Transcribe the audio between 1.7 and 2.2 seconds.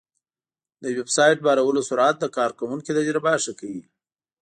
سرعت